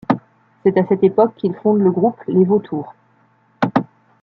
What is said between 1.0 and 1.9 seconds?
époque qu'ils fondent